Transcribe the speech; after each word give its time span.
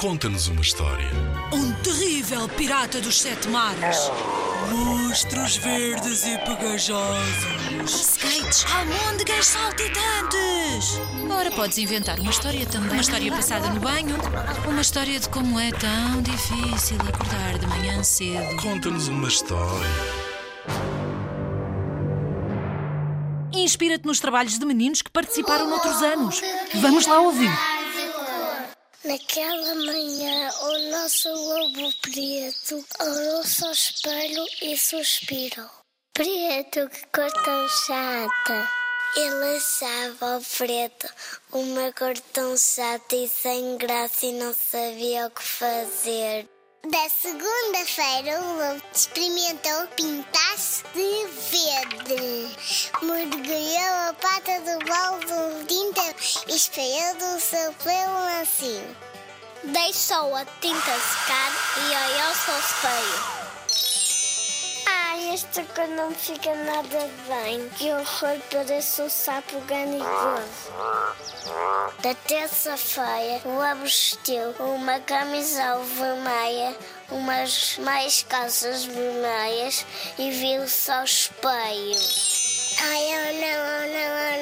Conta-nos 0.00 0.48
uma 0.48 0.62
história. 0.62 1.10
Um 1.52 1.72
terrível 1.82 2.48
pirata 2.48 3.02
dos 3.02 3.20
sete 3.20 3.46
mares. 3.48 4.10
Monstros 4.70 5.58
verdes 5.58 6.24
e 6.24 6.38
pegajosos. 6.38 7.84
Skates, 7.84 8.64
almôndegas 8.72 9.44
saltitantes. 9.44 10.98
Ora, 11.30 11.50
podes 11.50 11.76
inventar 11.76 12.18
uma 12.18 12.30
história 12.30 12.64
também. 12.64 12.92
Uma 12.92 13.00
história 13.02 13.30
passada 13.30 13.68
no 13.68 13.78
banho. 13.78 14.16
Uma 14.66 14.80
história 14.80 15.20
de 15.20 15.28
como 15.28 15.60
é 15.60 15.70
tão 15.70 16.22
difícil 16.22 16.96
acordar 17.06 17.58
de 17.58 17.66
manhã 17.66 18.02
cedo. 18.02 18.56
Conta-nos 18.56 19.06
uma 19.08 19.28
história. 19.28 19.86
Inspira-te 23.52 24.06
nos 24.06 24.18
trabalhos 24.18 24.58
de 24.58 24.64
meninos 24.64 25.02
que 25.02 25.10
participaram 25.10 25.68
noutros 25.68 26.00
anos. 26.00 26.40
Vamos 26.76 27.06
lá 27.06 27.20
ouvir. 27.20 27.50
Naquela 29.02 29.74
manhã, 29.76 30.50
o 30.60 30.78
nosso 30.90 31.32
lobo 31.32 31.90
preto 32.02 32.84
olhou-se 33.00 33.64
ao 33.64 33.72
espelho 33.72 34.46
e 34.60 34.76
suspirou. 34.76 35.70
Preto, 36.12 36.86
que 36.90 37.06
cor 37.06 37.32
tão 37.32 37.68
chata! 37.68 38.70
Ele 39.16 39.56
achava 39.56 40.34
ao 40.34 40.42
preto 40.42 41.08
uma 41.50 41.90
cor 41.94 42.12
tão 42.34 42.54
chata 42.58 43.16
e 43.16 43.26
sem 43.26 43.78
graça 43.78 44.26
e 44.26 44.32
não 44.32 44.52
sabia 44.52 45.28
o 45.28 45.30
que 45.30 45.44
fazer. 45.44 46.46
Da 46.86 47.08
segunda-feira, 47.08 48.40
o 48.40 48.56
lobo 48.58 48.82
experimentou 48.94 49.86
pintar-se 49.96 50.82
de 50.94 51.26
verde. 51.50 52.56
Mergulhou 53.02 54.08
a 54.08 54.14
pata 54.14 54.60
do 54.60 54.84
balde 54.84 55.64
de 55.64 55.74
tinta 55.74 55.79
e 56.60 56.62
espalhou 56.62 57.14
do 57.14 57.40
seu 57.40 57.72
pelo 57.72 58.42
assim. 58.42 58.96
Deixou 59.64 60.36
a 60.36 60.44
tinta 60.44 60.98
secar 61.00 61.52
e 61.78 61.86
olhou-se 61.88 62.50
ao 62.50 62.58
espelho. 62.58 63.40
Ai, 64.86 65.34
esta 65.34 65.64
cor 65.74 65.88
não 65.88 66.14
fica 66.14 66.54
nada 66.54 67.10
bem. 67.28 67.66
Que 67.70 67.90
horror, 67.90 68.38
parece 68.50 69.00
um 69.00 69.08
sapo 69.08 69.58
ganigoso. 69.60 70.70
Da 72.02 72.14
terça-feira, 72.26 73.40
o 73.46 73.54
lobo 73.54 73.82
vestiu 73.82 74.50
uma 74.58 75.00
camisola 75.00 75.82
vermelha, 75.82 76.76
umas 77.10 77.78
mais 77.78 78.22
calças 78.28 78.84
vermelhas 78.84 79.86
e 80.18 80.30
viu-se 80.30 80.90
ao 80.90 81.04
espelho. 81.04 82.00
Ai, 82.82 83.04
oh 83.12 83.32
não, 83.40 83.58
oh 83.66 83.86
não, 83.92 84.10
oh 84.20 84.36
não. 84.36 84.39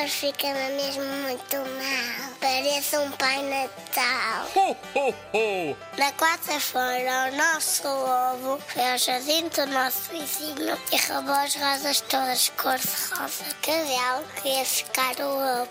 Cor 0.00 0.08
fica-me 0.08 0.70
mesmo 0.76 1.04
muito 1.04 1.56
mal. 1.56 2.30
Parece 2.40 2.96
um 2.96 3.10
Pai 3.10 3.42
Natal. 3.42 4.46
Ho, 4.56 4.76
ho, 4.94 5.14
ho! 5.34 5.76
Na 5.98 6.10
quarta-feira, 6.12 7.30
o 7.30 7.36
nosso 7.36 7.86
lobo 7.86 8.62
foi 8.68 8.92
ao 8.92 8.96
jardim 8.96 9.46
do 9.48 9.66
nosso 9.66 10.10
vizinho 10.10 10.78
e 10.90 11.12
roubou 11.12 11.34
as 11.34 11.54
rosas 11.54 12.00
todas 12.00 12.48
cor-de-rosa. 12.56 13.44
Cadelo 13.60 14.24
queria 14.40 14.64
ficar 14.64 15.16
o 15.20 15.34
lobo. 15.34 15.70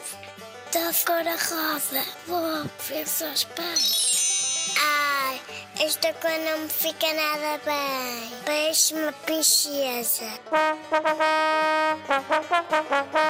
Da 0.72 0.94
cor 1.08 1.28
a 1.28 1.32
rosa, 1.32 2.06
lobo, 2.28 2.70
fez 2.78 3.24
aos 3.24 3.46
pais. 3.46 4.19
Ai, 4.78 5.42
esta 5.80 6.14
cor 6.14 6.32
não 6.32 6.60
me 6.60 6.70
fica 6.70 7.14
nada 7.14 7.60
bem. 7.66 8.32
Parece 8.46 8.94
uma 8.94 9.12
princesa. 9.12 10.26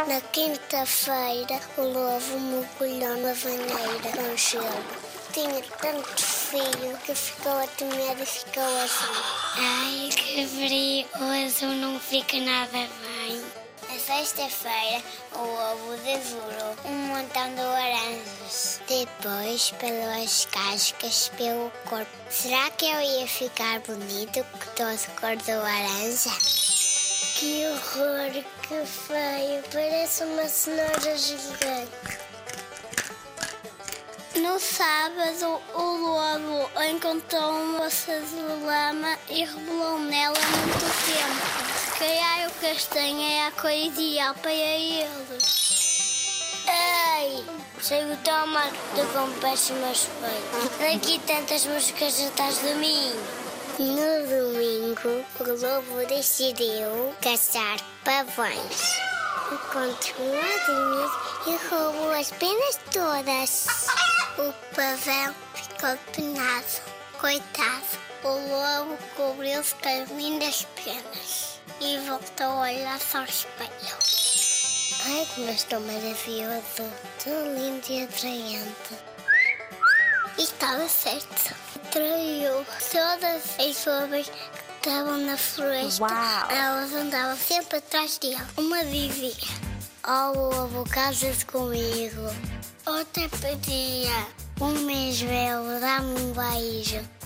Na 0.07 0.21
quinta-feira, 0.31 1.59
o 1.77 1.81
lobo 1.81 2.39
mergulhou 2.39 3.17
na 3.17 3.33
banheira 3.33 4.11
com 4.15 4.35
gelo. 4.35 5.09
Tinha 5.31 5.61
tanto 5.79 6.21
frio 6.21 6.97
que 7.05 7.13
ficou 7.13 7.59
a 7.59 7.67
tremer 7.67 8.19
e 8.19 8.25
ficou 8.25 8.63
azul. 8.63 9.23
Ai, 9.57 10.09
que 10.11 10.47
frio! 10.47 11.07
O 11.19 11.45
azul 11.45 11.75
não 11.75 11.99
fica 11.99 12.37
nada 12.37 12.71
bem. 12.71 13.58
Sexta-feira, 14.09 15.03
o 15.35 15.37
lobo 15.37 15.95
devorou 16.03 16.75
um 16.83 16.93
montão 17.09 17.47
de 17.53 17.61
laranjas. 17.61 18.81
Depois, 18.87 19.69
pelas 19.79 20.45
cascas, 20.45 21.31
pelo 21.37 21.71
corpo. 21.87 22.09
Será 22.27 22.71
que 22.71 22.85
eu 22.85 22.99
ia 22.99 23.27
ficar 23.27 23.79
bonito 23.81 24.43
com 24.51 24.71
todo 24.75 25.15
cor 25.21 25.35
de 25.35 25.53
laranja? 25.53 26.31
Que 27.35 27.67
horror, 27.67 28.31
que 28.67 28.83
feio! 28.83 29.63
Parece 29.71 30.23
uma 30.23 30.47
cenoura 30.47 31.15
gigante. 31.15 32.17
No 34.37 34.59
sábado, 34.59 35.61
o 35.75 35.81
lobo 35.81 36.71
encontrou 36.83 37.51
uma 37.51 37.83
moça 37.83 38.19
de 38.21 38.65
lama 38.65 39.19
e 39.29 39.45
rebolou 39.45 39.99
nela 39.99 40.33
muito 40.33 40.79
tempo. 41.05 41.78
Se 41.99 42.05
calhar 42.05 42.47
o 42.47 42.51
castanho 42.61 43.21
é 43.21 43.51
a 43.51 43.75
ideal 43.75 44.33
para 44.35 44.53
ele. 44.53 45.05
Ei! 46.65 47.45
Chego 47.81 48.15
tão 48.23 48.47
mal 48.47 48.69
que 48.69 49.01
estou 49.01 49.25
com 49.25 49.39
péssimo 49.41 49.85
aspecto. 49.85 50.79
Daqui 50.79 51.19
tantas 51.27 51.65
músicas 51.65 52.21
atrás 52.25 52.61
de 52.61 52.73
mim. 52.75 53.11
No 53.79 54.27
domingo, 54.29 55.25
o 55.41 55.43
lobo 55.43 56.07
decidiu 56.07 57.13
caçar 57.21 57.77
pavões. 58.05 58.97
Encontrou 59.51 60.39
a 60.39 60.65
dormir 60.67 61.11
e 61.47 61.67
roubou 61.67 62.11
as 62.11 62.31
penas 62.31 62.79
todas. 62.93 63.67
O 64.37 64.53
pavão 64.73 65.35
ficou 65.53 65.97
penado. 66.15 66.81
Coitado, 67.19 67.99
o 68.23 68.29
lobo 68.29 68.97
cobriu-se 69.17 69.75
com 69.75 69.89
as 69.89 70.09
lindas 70.11 70.65
penas 70.81 71.48
e 71.81 71.97
voltou 71.99 72.47
a 72.47 72.61
olhar-se 72.61 73.17
ao 73.17 73.23
espelho. 73.23 73.97
Ai, 75.05 75.27
como 75.33 75.49
estou 75.49 75.79
maravilhoso, 75.79 76.91
tão 77.23 77.55
lindo 77.55 77.85
e 77.89 78.03
atraente. 78.03 78.95
E 80.37 80.43
estava 80.43 80.87
certo. 80.87 81.55
Traiu 81.91 82.65
todas 82.91 83.59
as 83.59 83.87
ovelhas 83.87 84.29
que 84.29 84.87
estavam 84.87 85.17
na 85.17 85.37
floresta. 85.37 86.05
Elas 86.49 86.93
andavam 86.93 87.37
sempre 87.37 87.77
atrás 87.77 88.17
dele. 88.17 88.37
Uma 88.57 88.83
dizia: 88.85 89.33
Oh, 90.05 90.37
lobo, 90.37 90.89
casa-se 90.89 91.45
comigo. 91.45 92.21
Outra 92.85 93.29
pedia: 93.41 94.27
Um 94.61 94.71
mês 94.85 95.21
velho, 95.21 95.79
dá-me 95.79 96.21
um 96.21 96.33
beijo. 96.33 97.18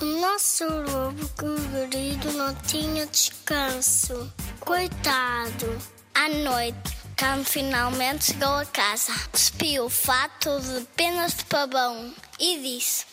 O 0.00 0.04
nosso 0.04 0.64
lobo 0.64 1.28
querido 1.34 2.30
não 2.32 2.54
tinha 2.54 3.04
descanso. 3.06 4.32
Coitado. 4.60 5.76
À 6.14 6.28
noite, 6.28 6.96
quando 7.18 7.44
finalmente 7.44 8.26
chegou 8.26 8.54
a 8.54 8.64
casa, 8.66 9.12
despiu 9.32 9.86
o 9.86 9.90
fato 9.90 10.60
de 10.60 10.86
penas 10.94 11.34
de 11.34 11.44
pavão 11.46 12.14
e 12.38 12.58
disse: 12.60 13.06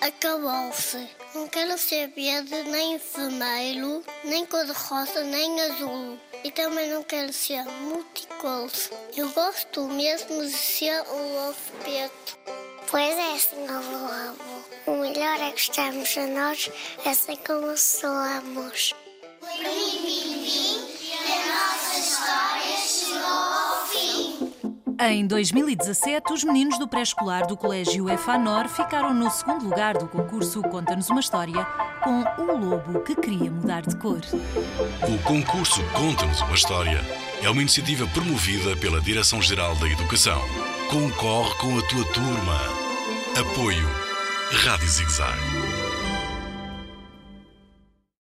Acabou-se. 0.00 1.06
Não 1.34 1.48
quero 1.48 1.76
saber 1.76 2.44
de 2.44 2.62
nem 2.62 2.98
vermelho, 2.98 4.02
nem 4.24 4.46
cor-de-rosa, 4.46 5.22
nem 5.24 5.60
azul. 5.60 6.18
E 6.42 6.50
também 6.50 6.90
não 6.90 7.02
quero 7.02 7.32
ser 7.32 7.62
multicolor. 7.64 8.70
Eu 9.14 9.28
gosto 9.30 9.86
mesmo 9.86 10.42
de 10.46 10.50
ser 10.50 11.02
o 11.02 11.34
lobo 11.34 11.56
preto. 11.82 12.38
Pois 12.90 13.16
é, 13.16 13.38
senhor 13.38 13.82
lobo. 13.82 14.51
Melhor 15.22 15.40
é 15.40 15.52
gostarmos 15.52 16.18
a 16.18 16.26
nós, 16.26 16.68
assim 17.06 17.36
como 17.46 17.76
somos. 17.76 18.92
Em 24.98 25.24
2017, 25.24 26.32
os 26.32 26.42
meninos 26.42 26.76
do 26.76 26.88
pré-escolar 26.88 27.46
do 27.46 27.56
Colégio 27.56 28.10
EFANOR 28.10 28.68
ficaram 28.68 29.14
no 29.14 29.30
segundo 29.30 29.64
lugar 29.64 29.96
do 29.96 30.08
concurso 30.08 30.60
Conta-nos 30.60 31.08
uma 31.08 31.20
História 31.20 31.64
com 32.02 32.24
O 32.42 32.58
Lobo 32.58 32.98
que 33.02 33.14
queria 33.14 33.48
mudar 33.48 33.82
de 33.82 33.96
cor. 33.98 34.22
O 35.08 35.22
concurso 35.22 35.84
Conta-nos 35.92 36.40
uma 36.40 36.54
História 36.54 37.00
é 37.40 37.48
uma 37.48 37.60
iniciativa 37.60 38.08
promovida 38.08 38.76
pela 38.76 39.00
Direção-Geral 39.00 39.76
da 39.76 39.86
Educação. 39.86 40.42
Concorre 40.90 41.54
com 41.58 41.78
a 41.78 41.82
tua 41.82 42.04
turma. 42.12 42.58
Apoio 43.38 44.01
Rádio 44.52 44.86
Zigzag. 44.88 45.71